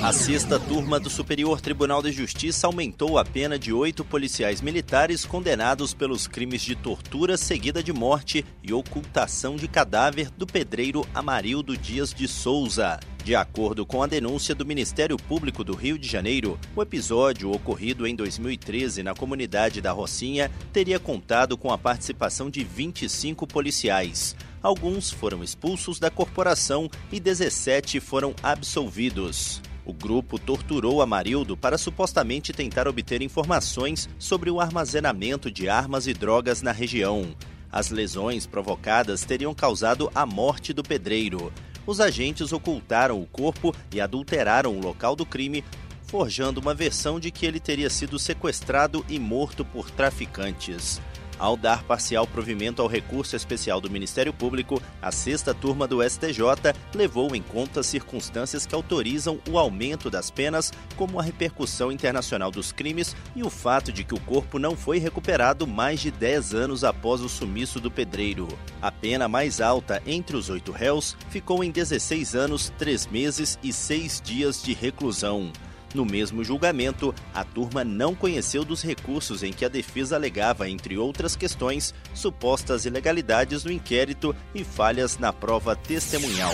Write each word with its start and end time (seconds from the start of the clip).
A 0.00 0.12
sexta 0.12 0.60
turma 0.60 1.00
do 1.00 1.10
Superior 1.10 1.60
Tribunal 1.60 2.00
de 2.00 2.12
Justiça 2.12 2.68
aumentou 2.68 3.18
a 3.18 3.24
pena 3.24 3.58
de 3.58 3.72
oito 3.72 4.04
policiais 4.04 4.60
militares 4.60 5.24
condenados 5.26 5.92
pelos 5.92 6.28
crimes 6.28 6.62
de 6.62 6.76
tortura 6.76 7.36
seguida 7.36 7.82
de 7.82 7.92
morte 7.92 8.44
e 8.62 8.72
ocultação 8.72 9.56
de 9.56 9.66
cadáver 9.66 10.30
do 10.30 10.46
pedreiro 10.46 11.04
Amarildo 11.12 11.76
Dias 11.76 12.14
de 12.14 12.28
Souza. 12.28 13.00
De 13.24 13.34
acordo 13.34 13.84
com 13.84 14.00
a 14.00 14.06
denúncia 14.06 14.54
do 14.54 14.64
Ministério 14.64 15.16
Público 15.16 15.64
do 15.64 15.74
Rio 15.74 15.98
de 15.98 16.08
Janeiro, 16.08 16.60
o 16.76 16.80
episódio 16.80 17.50
ocorrido 17.50 18.06
em 18.06 18.14
2013 18.14 19.02
na 19.02 19.14
comunidade 19.14 19.80
da 19.80 19.90
Rocinha 19.90 20.48
teria 20.72 21.00
contado 21.00 21.58
com 21.58 21.72
a 21.72 21.76
participação 21.76 22.48
de 22.48 22.62
25 22.62 23.48
policiais. 23.48 24.36
Alguns 24.62 25.10
foram 25.10 25.42
expulsos 25.42 25.98
da 25.98 26.08
corporação 26.08 26.88
e 27.10 27.18
17 27.18 27.98
foram 27.98 28.32
absolvidos. 28.44 29.60
O 29.88 29.92
grupo 29.92 30.38
torturou 30.38 31.02
Amarildo 31.02 31.56
para 31.56 31.76
supostamente 31.76 32.52
tentar 32.52 32.86
obter 32.86 33.22
informações 33.22 34.08
sobre 34.20 34.52
o 34.52 34.60
armazenamento 34.60 35.50
de 35.50 35.68
armas 35.68 36.06
e 36.06 36.14
drogas 36.14 36.62
na 36.62 36.70
região. 36.70 37.34
As 37.72 37.90
lesões 37.90 38.46
provocadas 38.46 39.24
teriam 39.24 39.52
causado 39.52 40.08
a 40.14 40.24
morte 40.24 40.72
do 40.72 40.84
pedreiro 40.84 41.52
os 41.88 42.00
agentes 42.00 42.52
ocultaram 42.52 43.18
o 43.18 43.24
corpo 43.24 43.74
e 43.90 43.98
adulteraram 43.98 44.76
o 44.76 44.80
local 44.80 45.16
do 45.16 45.24
crime, 45.24 45.64
forjando 46.02 46.60
uma 46.60 46.74
versão 46.74 47.18
de 47.18 47.30
que 47.30 47.46
ele 47.46 47.58
teria 47.58 47.88
sido 47.88 48.18
sequestrado 48.18 49.02
e 49.08 49.18
morto 49.18 49.64
por 49.64 49.90
traficantes. 49.90 51.00
Ao 51.38 51.56
dar 51.56 51.84
parcial 51.84 52.26
provimento 52.26 52.82
ao 52.82 52.88
recurso 52.88 53.36
especial 53.36 53.80
do 53.80 53.88
Ministério 53.88 54.32
Público, 54.32 54.82
a 55.00 55.12
sexta 55.12 55.54
turma 55.54 55.86
do 55.86 56.02
STJ 56.02 56.74
levou 56.92 57.34
em 57.36 57.42
conta 57.42 57.82
circunstâncias 57.82 58.66
que 58.66 58.74
autorizam 58.74 59.38
o 59.48 59.56
aumento 59.56 60.10
das 60.10 60.30
penas, 60.30 60.72
como 60.96 61.20
a 61.20 61.22
repercussão 61.22 61.92
internacional 61.92 62.50
dos 62.50 62.72
crimes 62.72 63.14
e 63.36 63.44
o 63.44 63.50
fato 63.50 63.92
de 63.92 64.02
que 64.02 64.14
o 64.14 64.20
corpo 64.20 64.58
não 64.58 64.76
foi 64.76 64.98
recuperado 64.98 65.64
mais 65.64 66.00
de 66.00 66.10
10 66.10 66.54
anos 66.54 66.82
após 66.82 67.20
o 67.20 67.28
sumiço 67.28 67.78
do 67.78 67.90
pedreiro. 67.90 68.48
A 68.82 68.90
pena 68.90 69.28
mais 69.28 69.60
alta 69.60 70.02
entre 70.04 70.36
os 70.36 70.50
oito 70.50 70.72
réus 70.72 71.16
ficou 71.30 71.62
em 71.62 71.70
16 71.70 72.34
anos, 72.34 72.72
3 72.78 73.06
meses 73.06 73.58
e 73.62 73.72
6 73.72 74.20
dias 74.20 74.60
de 74.60 74.72
reclusão. 74.72 75.52
No 75.94 76.04
mesmo 76.04 76.44
julgamento, 76.44 77.14
a 77.34 77.44
turma 77.44 77.84
não 77.84 78.14
conheceu 78.14 78.64
dos 78.64 78.82
recursos 78.82 79.42
em 79.42 79.52
que 79.52 79.64
a 79.64 79.68
defesa 79.68 80.16
alegava, 80.16 80.68
entre 80.68 80.98
outras 80.98 81.34
questões, 81.34 81.94
supostas 82.14 82.84
ilegalidades 82.84 83.64
no 83.64 83.72
inquérito 83.72 84.34
e 84.54 84.62
falhas 84.64 85.18
na 85.18 85.32
prova 85.32 85.74
testemunhal. 85.74 86.52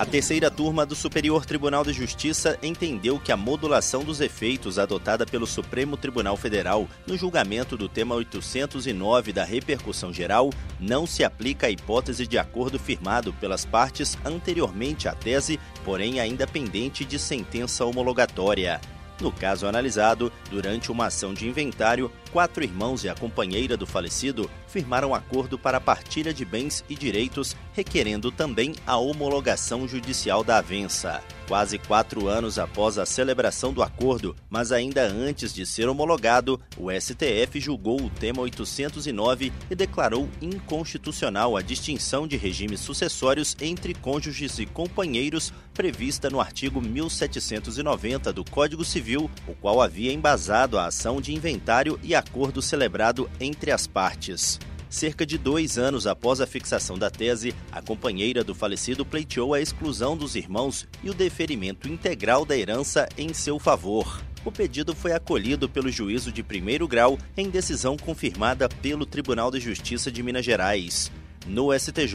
A 0.00 0.06
terceira 0.06 0.50
turma 0.50 0.86
do 0.86 0.94
Superior 0.94 1.44
Tribunal 1.44 1.84
de 1.84 1.92
Justiça 1.92 2.58
entendeu 2.62 3.20
que 3.20 3.30
a 3.30 3.36
modulação 3.36 4.02
dos 4.02 4.22
efeitos 4.22 4.78
adotada 4.78 5.26
pelo 5.26 5.46
Supremo 5.46 5.94
Tribunal 5.94 6.38
Federal 6.38 6.88
no 7.06 7.18
julgamento 7.18 7.76
do 7.76 7.86
tema 7.86 8.14
809 8.14 9.30
da 9.30 9.44
repercussão 9.44 10.10
geral 10.10 10.48
não 10.80 11.06
se 11.06 11.22
aplica 11.22 11.66
à 11.66 11.70
hipótese 11.70 12.26
de 12.26 12.38
acordo 12.38 12.78
firmado 12.78 13.30
pelas 13.34 13.66
partes 13.66 14.16
anteriormente 14.24 15.06
à 15.06 15.12
tese, 15.12 15.60
porém 15.84 16.18
ainda 16.18 16.46
pendente 16.46 17.04
de 17.04 17.18
sentença 17.18 17.84
homologatória. 17.84 18.80
No 19.20 19.30
caso 19.30 19.66
analisado, 19.66 20.32
durante 20.50 20.90
uma 20.90 21.08
ação 21.08 21.34
de 21.34 21.46
inventário, 21.46 22.10
quatro 22.32 22.62
irmãos 22.62 23.04
e 23.04 23.08
a 23.08 23.14
companheira 23.14 23.76
do 23.76 23.86
falecido 23.86 24.50
firmaram 24.66 25.14
acordo 25.14 25.58
para 25.58 25.78
a 25.78 25.80
partilha 25.80 26.32
de 26.32 26.44
bens 26.44 26.84
e 26.88 26.94
direitos, 26.94 27.56
requerendo 27.72 28.30
também 28.30 28.74
a 28.86 28.96
homologação 28.96 29.86
judicial 29.86 30.44
da 30.44 30.58
avença. 30.58 31.22
Quase 31.50 31.78
quatro 31.78 32.28
anos 32.28 32.60
após 32.60 32.96
a 32.96 33.04
celebração 33.04 33.72
do 33.72 33.82
acordo, 33.82 34.36
mas 34.48 34.70
ainda 34.70 35.02
antes 35.02 35.52
de 35.52 35.66
ser 35.66 35.88
homologado, 35.88 36.60
o 36.76 36.92
STF 36.92 37.58
julgou 37.58 38.00
o 38.00 38.08
tema 38.08 38.40
809 38.42 39.52
e 39.68 39.74
declarou 39.74 40.28
inconstitucional 40.40 41.56
a 41.56 41.60
distinção 41.60 42.28
de 42.28 42.36
regimes 42.36 42.78
sucessórios 42.78 43.56
entre 43.60 43.94
cônjuges 43.94 44.60
e 44.60 44.66
companheiros 44.66 45.52
prevista 45.74 46.30
no 46.30 46.40
artigo 46.40 46.80
1790 46.80 48.32
do 48.32 48.44
Código 48.44 48.84
Civil, 48.84 49.28
o 49.48 49.54
qual 49.54 49.82
havia 49.82 50.12
embasado 50.12 50.78
a 50.78 50.86
ação 50.86 51.20
de 51.20 51.34
inventário 51.34 51.98
e 52.00 52.14
acordo 52.20 52.62
celebrado 52.62 53.28
entre 53.40 53.72
as 53.72 53.86
partes. 53.86 54.60
Cerca 54.88 55.24
de 55.24 55.38
dois 55.38 55.78
anos 55.78 56.06
após 56.06 56.40
a 56.40 56.46
fixação 56.46 56.98
da 56.98 57.10
tese, 57.10 57.54
a 57.70 57.80
companheira 57.80 58.42
do 58.42 58.54
falecido 58.54 59.04
pleiteou 59.04 59.54
a 59.54 59.60
exclusão 59.60 60.16
dos 60.16 60.34
irmãos 60.34 60.88
e 61.02 61.10
o 61.10 61.14
deferimento 61.14 61.88
integral 61.88 62.44
da 62.44 62.56
herança 62.56 63.08
em 63.16 63.32
seu 63.32 63.58
favor. 63.58 64.20
O 64.44 64.50
pedido 64.50 64.94
foi 64.94 65.12
acolhido 65.12 65.68
pelo 65.68 65.90
juízo 65.90 66.32
de 66.32 66.42
primeiro 66.42 66.88
grau 66.88 67.18
em 67.36 67.48
decisão 67.48 67.96
confirmada 67.96 68.68
pelo 68.68 69.06
Tribunal 69.06 69.50
de 69.50 69.60
Justiça 69.60 70.10
de 70.10 70.22
Minas 70.22 70.44
Gerais. 70.44 71.12
No 71.46 71.72
STJ, 71.72 72.14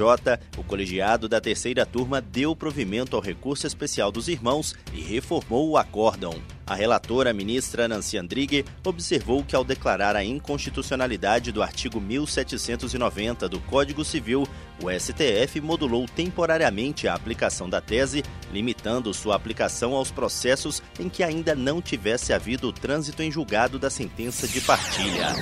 o 0.57 0.63
colegiado 0.63 1.29
da 1.29 1.39
terceira 1.39 1.85
turma 1.85 2.21
deu 2.21 2.55
provimento 2.55 3.15
ao 3.15 3.21
recurso 3.21 3.65
especial 3.65 4.11
dos 4.11 4.27
irmãos 4.27 4.75
e 4.93 5.01
reformou 5.01 5.69
o 5.69 5.77
acórdão. 5.77 6.33
A 6.67 6.73
relatora, 6.73 7.31
ministra 7.31 7.87
Nancy 7.87 8.17
Andrighi, 8.17 8.65
observou 8.83 9.43
que 9.43 9.55
ao 9.55 9.63
declarar 9.63 10.15
a 10.15 10.23
inconstitucionalidade 10.23 11.51
do 11.51 11.61
artigo 11.61 12.01
1790 12.01 13.47
do 13.47 13.59
Código 13.59 14.03
Civil, 14.03 14.47
o 14.83 14.89
STF 14.89 15.61
modulou 15.61 16.07
temporariamente 16.07 17.07
a 17.07 17.13
aplicação 17.13 17.69
da 17.69 17.79
tese, 17.79 18.23
limitando 18.51 19.13
sua 19.13 19.35
aplicação 19.35 19.93
aos 19.93 20.09
processos 20.09 20.81
em 20.99 21.07
que 21.07 21.23
ainda 21.23 21.53
não 21.53 21.81
tivesse 21.83 22.33
havido 22.33 22.73
trânsito 22.73 23.21
em 23.21 23.31
julgado 23.31 23.77
da 23.77 23.91
sentença 23.91 24.47
de 24.47 24.59
partilha. 24.59 25.35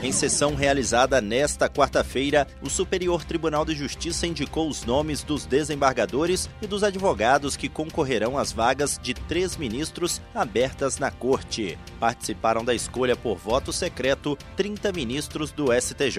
Em 0.00 0.12
sessão 0.12 0.54
realizada 0.54 1.20
nesta 1.20 1.68
quarta-feira, 1.68 2.46
o 2.62 2.70
Superior 2.70 3.24
Tribunal 3.24 3.64
de 3.64 3.74
Justiça 3.74 4.28
indicou 4.28 4.68
os 4.68 4.84
nomes 4.84 5.24
dos 5.24 5.44
desembargadores 5.44 6.48
e 6.62 6.68
dos 6.68 6.84
advogados 6.84 7.56
que 7.56 7.68
concorrerão 7.68 8.38
às 8.38 8.52
vagas 8.52 8.98
de 9.02 9.12
três 9.12 9.56
ministros 9.56 10.20
a 10.32 10.44
abertas 10.48 10.98
na 10.98 11.10
corte. 11.10 11.78
Participaram 12.00 12.64
da 12.64 12.74
escolha 12.74 13.14
por 13.14 13.36
voto 13.36 13.70
secreto 13.70 14.36
30 14.56 14.90
ministros 14.92 15.52
do 15.52 15.66
STJ. 15.78 16.18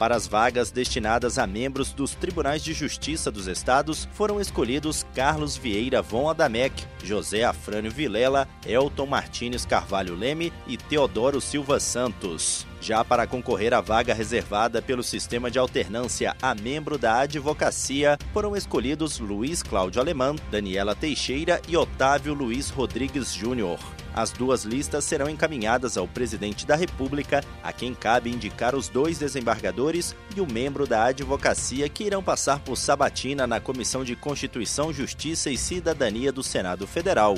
Para 0.00 0.16
as 0.16 0.26
vagas 0.26 0.70
destinadas 0.70 1.36
a 1.36 1.46
membros 1.46 1.92
dos 1.92 2.14
Tribunais 2.14 2.64
de 2.64 2.72
Justiça 2.72 3.30
dos 3.30 3.46
Estados, 3.46 4.08
foram 4.14 4.40
escolhidos 4.40 5.04
Carlos 5.14 5.58
Vieira 5.58 6.00
Von 6.00 6.30
Adamec, 6.30 6.86
José 7.04 7.44
Afrânio 7.44 7.90
Vilela, 7.90 8.48
Elton 8.66 9.04
Martins 9.04 9.66
Carvalho 9.66 10.14
Leme 10.14 10.54
e 10.66 10.78
Teodoro 10.78 11.38
Silva 11.38 11.78
Santos. 11.78 12.66
Já 12.80 13.04
para 13.04 13.26
concorrer 13.26 13.74
à 13.74 13.82
vaga 13.82 14.14
reservada 14.14 14.80
pelo 14.80 15.02
sistema 15.02 15.50
de 15.50 15.58
alternância 15.58 16.34
a 16.40 16.54
membro 16.54 16.96
da 16.96 17.18
advocacia, 17.18 18.16
foram 18.32 18.56
escolhidos 18.56 19.18
Luiz 19.18 19.62
Cláudio 19.62 20.00
Alemão, 20.00 20.34
Daniela 20.50 20.94
Teixeira 20.94 21.60
e 21.68 21.76
Otávio 21.76 22.32
Luiz 22.32 22.70
Rodrigues 22.70 23.34
Júnior. 23.34 23.78
As 24.14 24.32
duas 24.32 24.64
listas 24.64 25.04
serão 25.04 25.28
encaminhadas 25.28 25.96
ao 25.96 26.08
presidente 26.08 26.66
da 26.66 26.74
República, 26.74 27.44
a 27.62 27.72
quem 27.72 27.94
cabe 27.94 28.30
indicar 28.30 28.74
os 28.74 28.88
dois 28.88 29.18
desembargadores 29.18 30.14
e 30.36 30.40
o 30.40 30.50
membro 30.50 30.86
da 30.86 31.04
advocacia 31.04 31.88
que 31.88 32.04
irão 32.04 32.22
passar 32.22 32.58
por 32.60 32.76
sabatina 32.76 33.46
na 33.46 33.60
Comissão 33.60 34.04
de 34.04 34.16
Constituição, 34.16 34.92
Justiça 34.92 35.50
e 35.50 35.56
Cidadania 35.56 36.32
do 36.32 36.42
Senado 36.42 36.86
Federal. 36.86 37.36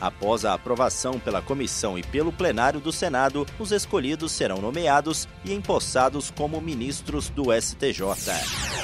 Após 0.00 0.44
a 0.44 0.54
aprovação 0.54 1.18
pela 1.18 1.40
comissão 1.40 1.98
e 1.98 2.02
pelo 2.02 2.32
plenário 2.32 2.80
do 2.80 2.92
Senado, 2.92 3.46
os 3.58 3.72
escolhidos 3.72 4.32
serão 4.32 4.60
nomeados 4.60 5.28
e 5.44 5.52
empossados 5.52 6.30
como 6.30 6.60
ministros 6.60 7.28
do 7.28 7.44
STJ. 7.52 8.83